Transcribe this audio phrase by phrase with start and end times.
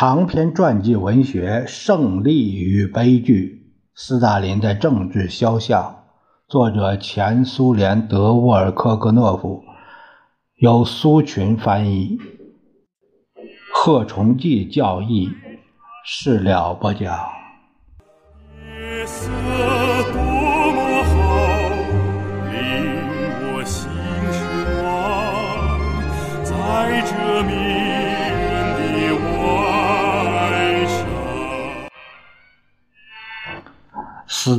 [0.00, 5.82] 长篇传记文学《胜利与悲剧：斯大林的政治肖像》，
[6.50, 9.62] 作者前苏联德沃尔科格诺夫，
[10.56, 12.18] 由苏群翻译，
[13.74, 15.28] 贺崇济教义，
[16.06, 17.14] 事了不讲。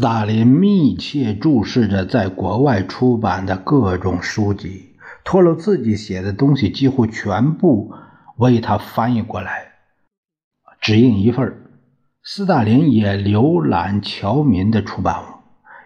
[0.02, 4.90] 斯大林密切注视着在国外出版的各种书籍，
[5.24, 7.94] 托洛自己写的东西几乎全部
[8.38, 9.74] 为他翻译过来，
[10.80, 11.56] 只印一份
[12.24, 15.26] 斯大林也浏览侨民的出版物。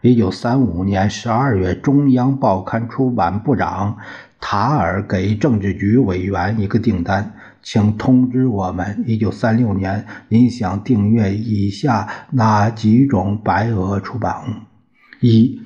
[0.01, 3.97] 一九三五年十二月，中央报刊出版部长
[4.39, 7.33] 塔尔给政治局委员一个订单。
[7.65, 14.53] 请通知我们，一九三六年您想订阅以下哪几种白俄出版物？
[15.19, 15.59] 一、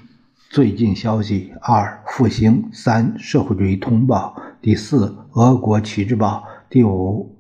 [0.50, 7.36] 最近消息；二、复兴；三、社会主义通报；第四，俄国旗帜报；第五，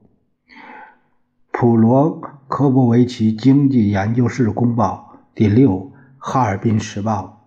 [1.54, 7.46] 普罗科波维奇经济研究室公报；第六，哈尔滨时报；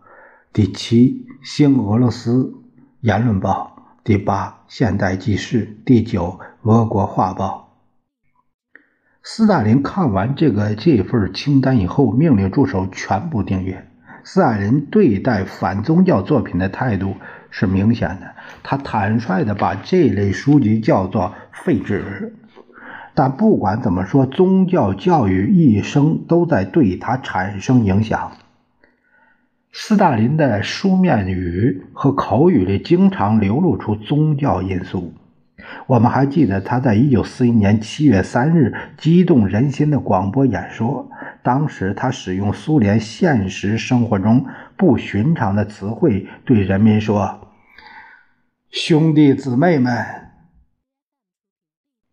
[0.51, 2.55] 第七，新俄罗斯
[3.03, 3.71] 言论报。
[4.05, 7.73] 第八，《现代纪事》第九，《俄国画报》。
[9.21, 13.89] 斯大林看完这个这份清单以后，命令助手全部订阅。
[14.23, 17.17] 斯大林对待反宗教作品的态度
[17.51, 18.31] 是明显的，
[18.63, 22.37] 他坦率地把这类书籍叫做废纸。
[23.13, 28.31] 但不管怎么说，宗教教育一生都在对他产生影响。
[29.73, 35.13] 斯大林的书面语和口语里经常流露出宗教因素。
[35.86, 41.11] 我们还记得他在1941年7月3日激动人心的广播演说，
[41.42, 44.46] 当时他使用苏联现实生活中
[44.77, 47.48] 不寻常的词汇，对人民说
[48.70, 50.05] ：“兄弟姊妹们，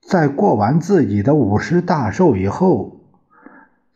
[0.02, 2.96] 在过完自己的五十大寿以后。”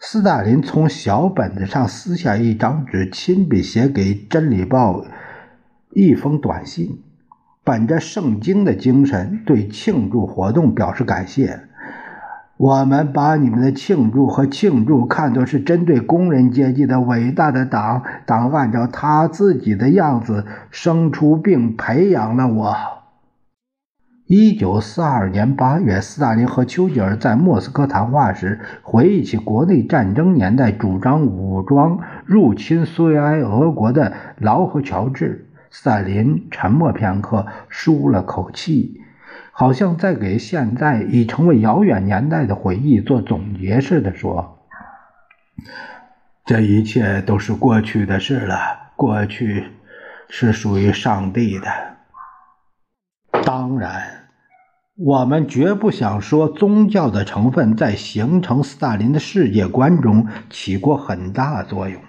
[0.05, 4.99] 斯大林从小本子上撕下一张纸，亲笔写给《真理报》
[5.91, 7.01] 一封短信，
[7.66, 11.62] 本着圣经的精神，对庆祝活动表示感谢。
[12.57, 22.75] 我们把你们的庆祝和庆祝看作是针对工人阶级的伟大的党，党按照他自己的样子生出并培养了我。
[24.28, 35.47] 一九四二年八月，斯大林和丘吉尔在莫斯科谈话时，回忆起国内战争年代主张武装入侵苏维埃俄国的劳和乔治。
[35.75, 39.01] 斯大林沉默片刻，舒了口气，
[39.51, 44.67] 好像在给现在已成为遥远年代的回忆做总结似的说
[46.45, 49.66] ：“这一切都是过去的事了，过去
[50.29, 51.67] 是属于上帝的。”
[53.44, 54.28] 当然，
[54.95, 62.00] 我们绝不想说宗教的成分在形成斯大林的世界观中起过很大作用。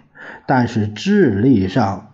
[0.44, 2.10] 但是智力上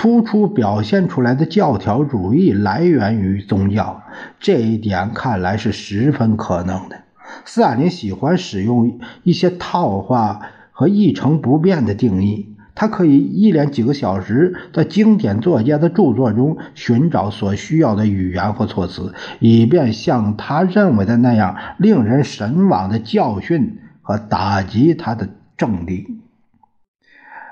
[0.00, 4.00] 突出表现出来的教条主义来源于宗教，
[4.38, 7.00] 这一点看来是十分可能的。
[7.44, 10.38] 斯大林喜欢使用一些套话
[10.70, 12.54] 和一成不变的定义。
[12.76, 26.20] 他可以一连几个小时在经典作家的著作中寻找所需要的语言和措辞，以便像他认为的那样令人神往的教训和打击他的政敌。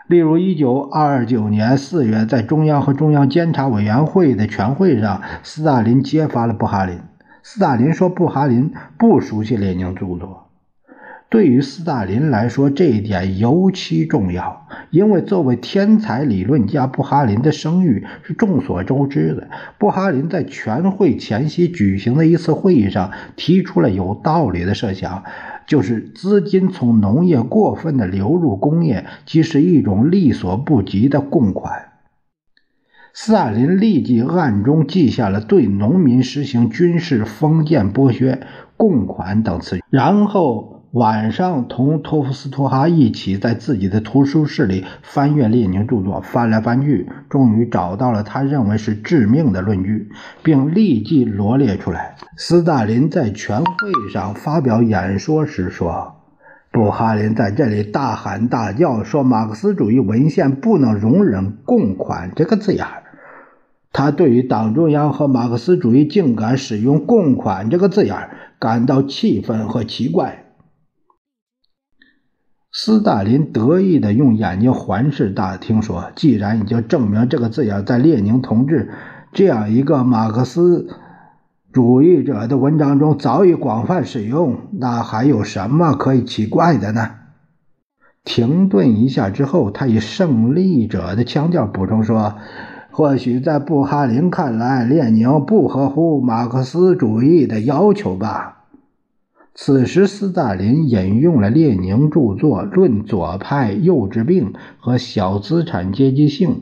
[0.08, 7.00] 例如，一九二九年四月，在中央和中央监察委员会的全会上，斯大林揭发了布哈林。
[7.42, 10.44] 斯大林说，布哈林不熟悉列宁著作。
[11.28, 19.48] 对于斯大林来说，这一点尤其重要，因为作为天才理论家，布哈林的声誉是众所周知的。
[19.76, 25.24] 布哈林在全会前夕举行的一次会议上提出了有道理的设想，
[25.66, 31.92] 就是资金从农业过分的流入工业，即是一种力所不及的供款。
[33.12, 38.46] 斯大林立即暗中记下了对农民实行军事封建剥削、
[38.76, 40.75] 供款等词语，然后。
[40.96, 50.08] 晚上同托夫斯托哈一起在自己的图书室里翻阅列宁著作，翻来翻去，终于找到了他认为是致命的论据，
[50.42, 52.16] 并立即罗列出来。
[52.38, 56.14] 斯大林在全会上发表演说时说
[56.72, 63.02] ：“布哈林在这里大喊大叫，说马克思主义文献不能容忍‘共款’这个字眼儿。
[63.92, 70.45] 他对于党中央和马克思主义竟敢使用‘共款’这个字眼。”感到气愤和奇怪。
[72.78, 78.90] 斯大林得意地用眼睛环视大厅，说：“既然已经证明这个字眼在列宁同志
[79.32, 80.86] 这样一个马克思
[81.72, 87.12] 主义者的文章中早已广泛使用，那还有什么可以奇怪的呢？”
[88.24, 92.34] 停顿一下之后，他以胜利者的腔调补充说
[92.92, 98.52] ：“或许在布哈林看来，列宁不合乎马克思主义的要求吧。”
[99.58, 106.50] 此时，斯大林引用了列宁著作《论左派幼稚病和小资产阶级性》《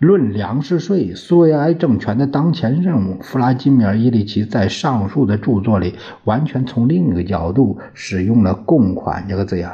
[0.00, 3.14] 论粮食税》《苏维埃政权的当前任务》。
[3.22, 9.68] 弗拉基米尔·伊里奇在上述的著作里，完全从另一个角度使用了“共款”这个字眼。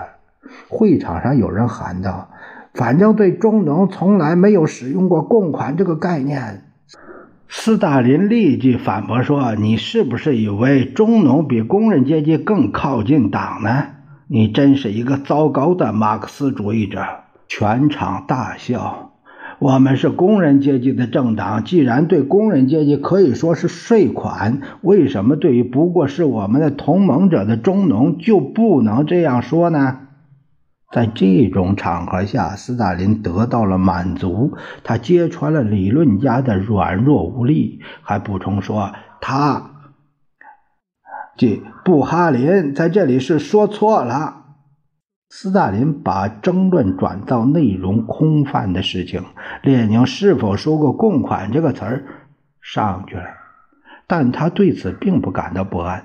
[0.68, 2.30] 会场上有人喊道
[2.74, 6.64] ：“反正对中农从来没有使用过‘共款’这个概念。”
[7.56, 13.84] 斯大林立即反驳说：“你是不是以为中农比工人阶级更靠近党呢？
[14.26, 17.00] 你真是一个糟糕的马克思主义者！”
[17.48, 19.12] 全场大笑。
[19.60, 30.03] 我们是工人阶级的政党，既然对工人阶级可以说是税款，为什么对于不过是我们的同盟者的中农就不能这样说呢？
[30.92, 34.56] 在这种场合下，斯大林得到了满足。
[34.84, 39.70] 他揭穿了理论家的软弱无力，还补充说：“他，
[41.36, 44.42] 即布哈林在这里是说错了。”
[45.30, 49.24] 斯大林把争论转到内容空泛的事情：
[49.62, 52.04] 列宁是否说过“共款”这个词儿
[52.60, 53.24] 上去了，
[54.06, 56.04] 但他对此并不感到不安。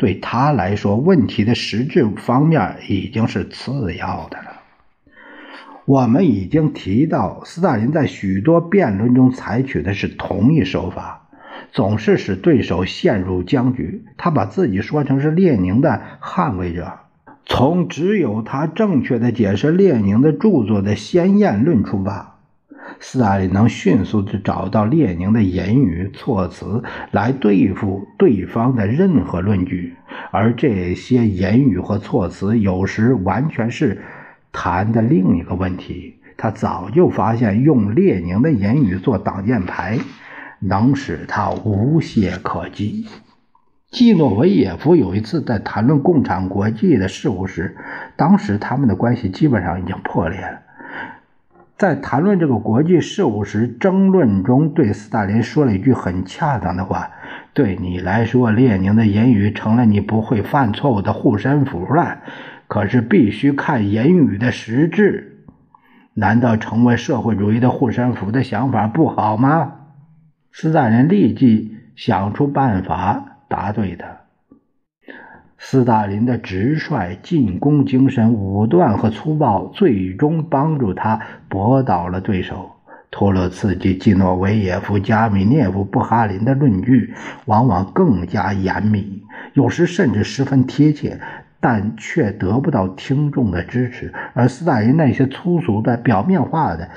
[0.00, 4.62] 对他来说，问题的实质方面已经是次要的了。
[5.84, 11.28] 我们已经提到，斯大林在许多辩论中采取的是同一手法，
[11.70, 14.06] 总是使对手陷入僵局。
[14.16, 17.00] 他把自己说成是列宁的捍卫者，
[17.44, 22.29] 从只有他正确的解释列宁的著作的先验论出发。
[22.98, 26.82] 斯大林能迅速地找到列宁的言语措辞
[27.12, 29.94] 来对付对方的任何论据，
[30.32, 34.02] 而这些言语和措辞有时完全是
[34.50, 36.16] 谈的另一个问题。
[36.36, 39.98] 他早就发现，用列宁的言语做挡箭牌，
[40.58, 43.06] 能使他无懈可击。
[43.90, 47.76] 季诺维也夫有一次在谈论共产国际的事物时，
[48.16, 50.60] 当时他们的关系基本上已经破裂了。
[51.80, 57.10] 在谈论这个国际事务时，争论中对斯大林说了一句很恰当的话
[57.54, 62.18] ：“对你来说，列宁的言语成了你不会犯错误的护身符了。
[62.68, 65.46] 可是必须看言语的实质。
[66.12, 69.72] 难道成为社会主义的护身符的想法不好吗？”
[70.52, 74.19] 斯大林立即想出办法答对他。
[75.62, 81.20] 斯大林的直率、进攻精神、武断和粗暴，最终帮助他
[81.50, 82.70] 驳倒了对手。
[83.10, 87.12] 托洛茨基、季诺维也夫、加米涅夫、布哈林的论据
[87.44, 89.22] 往往更加严密，
[89.52, 91.20] 有时甚至十分贴切，
[91.60, 94.14] 但却得不到听众的支持。
[94.32, 96.88] 而斯大林那些粗俗的、表面化的。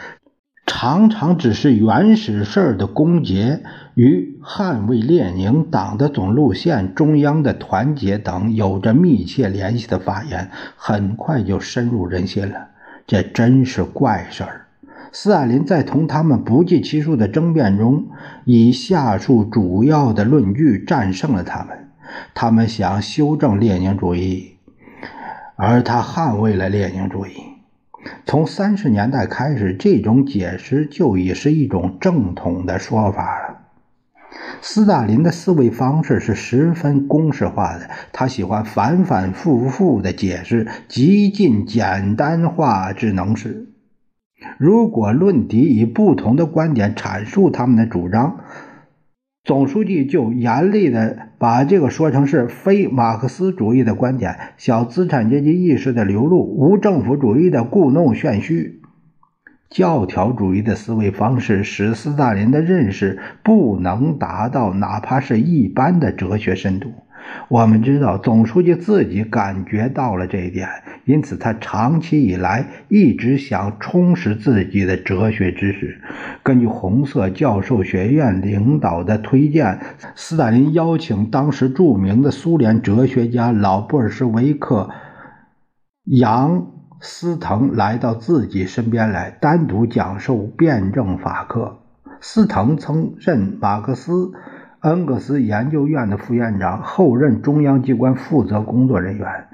[0.65, 3.59] 常常只是原始事儿的攻讦
[3.95, 12.69] 与捍卫列宁党的总路线、中央的团结等有着密切联系的发言，很快就深入人心了。
[13.05, 14.67] 这真是怪事儿。
[15.11, 18.07] 斯大林在同他们不计其数的争辩中，
[18.45, 21.89] 以下述主要的论据战胜了他们：
[22.33, 24.55] 他们想修正列宁主义，
[25.55, 27.52] 而他捍卫了列宁主义。
[28.25, 33.59] 从三十年代开始，这种解释就已是一种正统的说法了。
[34.61, 43.67] 斯大林的思维方式是十分公式化的，他喜欢反反复复的解释，极尽简单化之能事。
[44.57, 48.39] 如果论敌以不同的观点阐述他们的主张，
[49.43, 58.79] 总书记就严厉的把这个说成是非马克思主义的观点，小资产阶级意识的流露，无政府主义的故弄玄虚，
[59.69, 66.93] 教条主义的思维方式使斯大林的认识不能达到哪怕是一般的哲学深度。
[67.47, 70.67] 我们知道，总书记自己感觉到了这一点，
[71.05, 75.99] 因此他长期以来一直想充实自己的哲学知识。
[76.41, 79.79] 根据红色教授学院领导的推荐，
[80.15, 84.89] 斯大林邀请当时著名的苏联哲学家老布尔什维克
[86.05, 86.67] 杨
[87.01, 91.79] 斯腾来到自己身边来，单独讲授辩证法课。
[92.21, 94.31] 斯腾曾任马克思。
[94.83, 99.45] 恩格斯研究院的副院长，后任中央机关负责工作人员，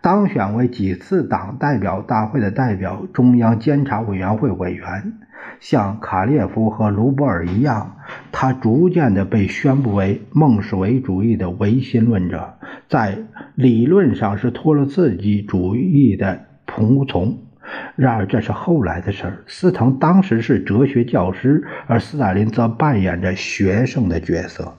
[0.00, 5.14] 当选为几次党代表大会的代表，中央监察委员会委员。
[5.58, 7.96] 像卡列夫和卢布尔一样，
[8.30, 12.54] 他逐渐地被宣布为孟什维主义的唯心论者，
[12.88, 13.18] 在
[13.56, 17.47] 理论上是托洛茨基主义的仆从。
[17.96, 19.44] 然而，这是后来的事儿。
[19.46, 24.74] 斯滕当时是哲学教师，而斯大林则扮演着学生的角色。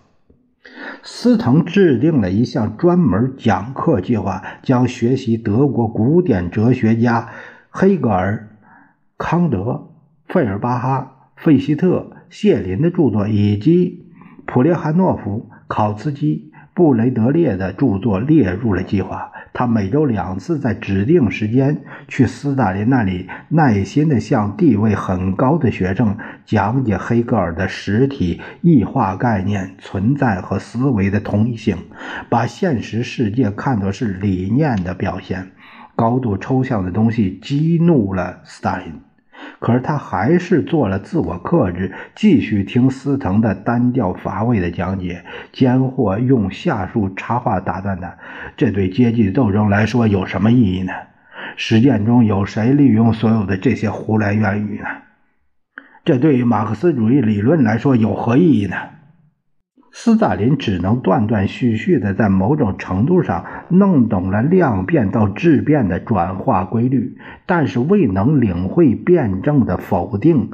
[1.03, 7.29] 斯滕制定了一项专门讲课计划，将学习德国古典哲学家
[7.69, 8.49] 黑格尔、
[9.17, 9.89] 康德、
[10.27, 14.05] 费尔巴哈、费希特、谢林的著作，以及
[14.45, 16.48] 普列汉诺夫、考茨基、
[16.79, 19.33] 布雷德列的著作列入了计划。
[19.51, 31.75] 他每周两次在指定时间去斯大林那里，耐心地向地位很高的学生讲解黑格尔的实体异化概念、存在和思维的同一性，
[32.29, 35.51] 把现实世界看作是理念的表现。
[35.97, 38.93] 高度抽象的东西激怒了斯大林。
[39.59, 48.17] 可是他还是做了自我克制，继续听斯藤的单调乏味的讲解，间或用下述插话打断他
[48.55, 50.93] ：“这对阶级斗争来说有什么意义呢？
[51.57, 54.85] 实践中有谁利用所有的这些胡来乱语呢？
[56.05, 58.75] 这对于马克思主义理论来说有何意义呢？”
[59.91, 70.51] 斯大林只能断断续续地在某种程度上弄懂了量变到质变的转化规律，但是未能领会辩证的否定、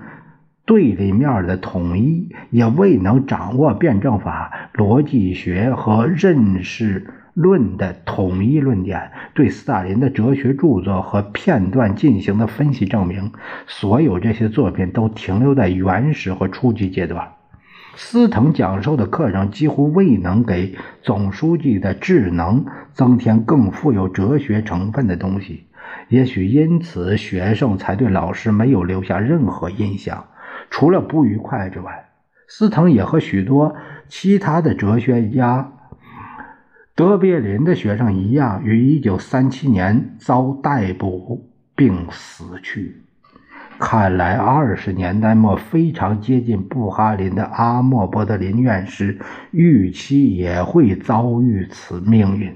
[0.65, 9.11] 对立面的统一，也未能掌握辩证法、逻辑学和认识论的统一论点。
[9.33, 13.31] 对斯大林的哲学著作和片段进行的分析证明，
[13.67, 17.34] 所有这些作品都停留在原始和初级阶段。
[17.95, 25.67] 斯滕讲授的课程几乎未能给总书记的智能增添更富有哲学成分的东西，
[26.09, 30.25] 也许因此学生才对老师没有留下任何印象，
[30.69, 32.09] 除了不愉快之外。
[32.47, 33.75] 斯滕也和许多
[34.07, 35.71] 其他的哲学家、
[36.95, 43.01] 德别林的学生一样，于1937年遭逮捕并死去。
[43.77, 49.19] 看来，二十年代末非常接近布哈林的阿莫伯德林院士
[49.51, 52.55] 预期也会遭遇此命运，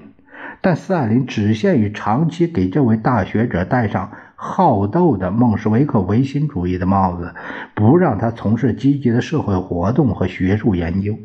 [0.62, 7.36] 但斯大林只限于长期给这位大学者戴上好斗的孟什维克唯心主义的帽子，
[7.76, 11.18] 不让他从事积极的社会活动和学术研究。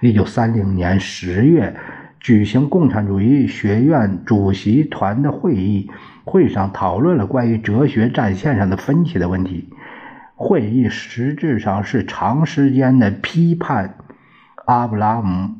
[0.00, 1.74] 一九三零年十月
[2.20, 5.90] 举行共产主义学院主席团的会议。
[6.30, 9.68] 会上讨论了关于哲学战线上的分歧的问题。
[10.36, 13.96] 会议实质上是长时间的批判
[14.64, 15.48] 阿布拉姆·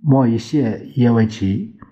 [0.00, 1.76] 莫伊谢耶维奇·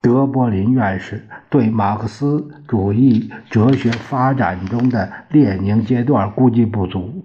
[0.00, 7.24] 德柏林院士对马克思主义哲学发展中的列宁阶段估计不足。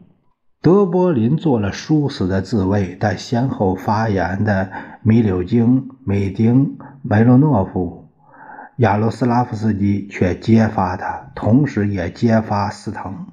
[0.62, 4.72] 德柏林做了殊死的自卫，但先后发言的
[5.04, 8.05] 米柳京、米丁、梅洛诺夫。
[8.78, 13.28] 亚罗斯拉夫斯基却揭发他，同时也揭发斯滕、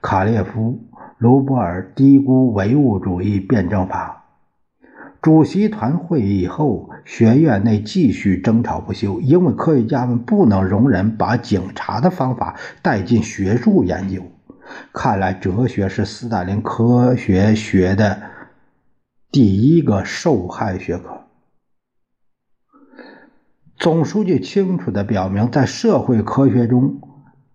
[0.00, 0.80] 卡列夫、
[1.18, 4.24] 卢波尔低估唯物主义辩证法。
[5.20, 14.22] 主席团会议后，学院内继续争吵不休，因为科学家们不能容忍把警察的方法带进学术研究。
[14.94, 18.22] 看来，哲学是斯大林科学学的
[19.30, 21.27] 第一个受害学科。
[23.78, 27.00] 总书记清楚地表明，在社会科学中，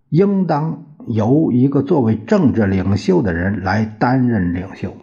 [0.08, 4.96] 应当由一个作为政治领袖的人来担任领袖。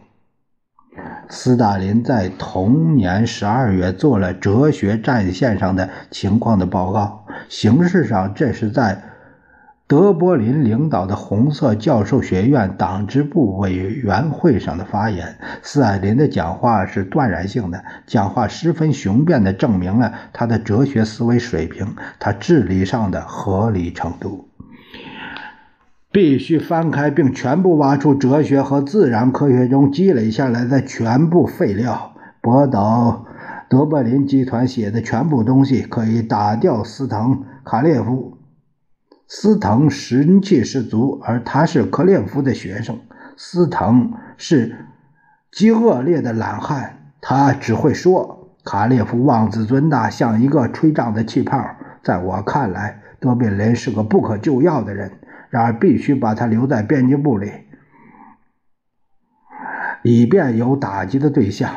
[1.30, 9.11] 斯大林在同年十二月做了哲学战线上的情况的报告，形式上这是在。
[9.92, 24.48] 德柏林领导的红色教授学院党支部委员会上的发言，斯大林的讲话是断然性的，讲话十分雄辩地证明了他的哲学思维水平，他智力上的合理程度。
[26.10, 33.26] 必须翻开并全部挖出哲学和自然科学中积累下来的全部废料，博导
[33.68, 38.38] 德柏林集团写的全部东西，可以打掉斯滕、卡列夫。
[39.34, 43.00] 斯滕神气十足，而他是克列夫的学生。
[43.38, 44.88] 斯滕是
[45.50, 48.52] 极恶劣的懒汉，他只会说。
[48.66, 51.66] 卡列夫妄自尊大，像一个吹胀的气泡。
[52.04, 55.10] 在我看来，德比林是个不可救药的人，
[55.50, 57.50] 然而必须把他留在编辑部里。
[60.04, 61.72] 以便有打击的对象。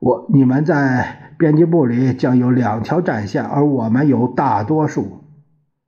[0.00, 5.21] 我你们在编辑部里将有两条战线，而我们有大多数。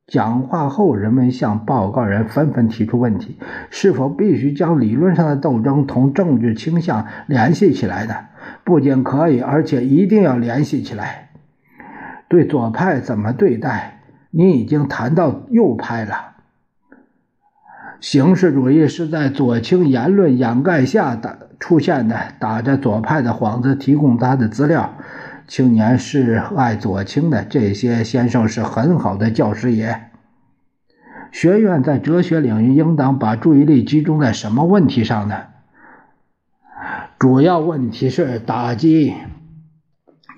[0.06, 3.38] 讲话后，人们向报告人纷纷提出问题：
[3.70, 8.14] 是否必须将理论上的斗争同政治倾向联系起来呢？
[8.64, 11.30] 不仅可以，而且一定要联系起来。
[12.28, 14.00] 对左派怎么对待？
[14.30, 16.32] 你已经谈到右派了。
[18.00, 24.92] 形式主义是在左倾言论掩盖下的出现的，打着左派的幌子提供他的资料。
[25.46, 30.10] 青年是爱左倾的，这些先生是很好的教师爷。
[31.30, 35.36] 学院在哲学领域应当把注意力集中在什么问题上呢？
[37.18, 39.14] 主要问题是打击，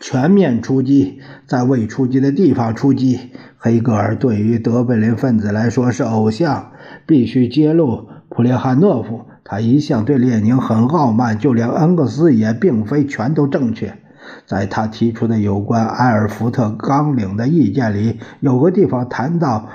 [0.01, 3.33] 全面出击，在未出击的地方出击。
[3.59, 6.73] 黑格尔对于德贝林分子来说是偶像，
[7.07, 9.27] 必须揭露普列汉诺夫。
[9.45, 13.99] 他一向对列宁很傲慢，就连恩格斯也并非全都正确。
[14.47, 19.69] 在他提出的有关埃尔福特纲领的意见里，有个地方谈到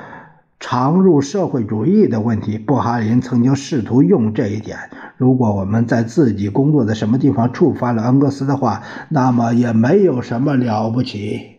[0.59, 2.57] 常入社会主义的问题。
[2.57, 4.77] 布哈林曾经试图用这一点。
[5.17, 11.57] 如果我们在自己工作的什么地方触发了恩格斯的话，那么也没有什么了不起。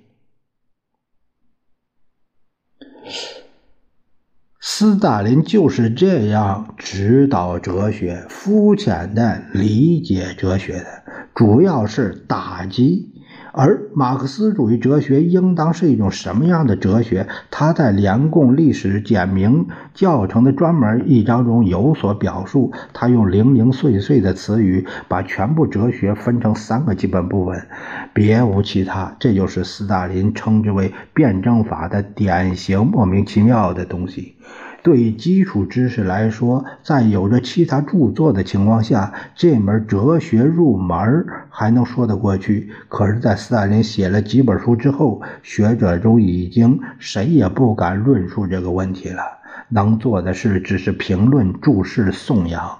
[4.64, 10.86] 斯大林就是这样指导哲学、肤浅的理解哲学的。
[11.34, 13.10] 主要是打击，
[13.52, 17.26] 而马克思主义哲学应当是一种什么样的哲学？
[17.50, 22.72] 他在联共历史简明教程的专门一章中有所表述。
[22.92, 27.66] 他用零零碎碎的词语把全部哲学分成三个基本部分，
[28.12, 29.16] 别无其他。
[29.18, 34.36] 这就是斯大林称之为辩证法的典型莫名其妙的东西。
[34.82, 42.68] 对基础知识来说，在有着其他著作的情况下，这门哲学入门还能说得过去。
[42.88, 49.22] 可是，在斯大林写了几本书之后，学者中已经谁也不敢论述这个问题了。
[49.68, 52.78] 能做的事只是评论、注释、颂扬。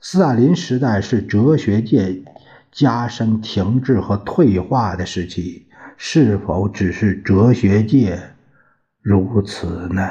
[0.00, 2.22] 斯大林时代是哲学界
[2.70, 5.66] 加深停滞和退化的时期，
[5.96, 8.20] 是否只是哲学界
[9.02, 10.08] 如此呢？